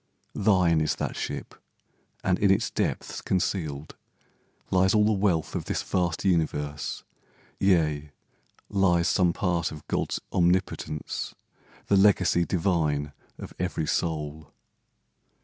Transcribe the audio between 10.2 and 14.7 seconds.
omnipotence, The legacy divine of every soul.